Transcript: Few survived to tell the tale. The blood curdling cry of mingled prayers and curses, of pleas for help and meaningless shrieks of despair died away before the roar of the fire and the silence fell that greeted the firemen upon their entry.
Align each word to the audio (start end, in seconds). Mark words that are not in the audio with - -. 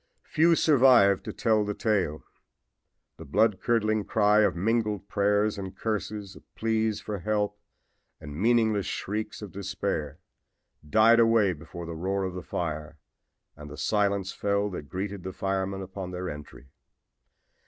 Few 0.23 0.55
survived 0.55 1.23
to 1.25 1.31
tell 1.31 1.63
the 1.63 1.75
tale. 1.75 2.23
The 3.17 3.23
blood 3.23 3.61
curdling 3.61 4.03
cry 4.03 4.39
of 4.39 4.55
mingled 4.55 5.07
prayers 5.07 5.59
and 5.59 5.77
curses, 5.77 6.35
of 6.35 6.55
pleas 6.55 6.99
for 6.99 7.19
help 7.19 7.59
and 8.19 8.35
meaningless 8.35 8.87
shrieks 8.87 9.43
of 9.43 9.51
despair 9.51 10.17
died 10.89 11.19
away 11.19 11.53
before 11.53 11.85
the 11.85 11.93
roar 11.93 12.23
of 12.23 12.33
the 12.33 12.41
fire 12.41 12.97
and 13.55 13.69
the 13.69 13.77
silence 13.77 14.31
fell 14.33 14.71
that 14.71 14.89
greeted 14.89 15.21
the 15.21 15.33
firemen 15.33 15.83
upon 15.83 16.09
their 16.09 16.31
entry. 16.31 16.69